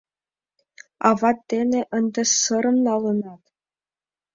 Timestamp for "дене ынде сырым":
1.51-2.77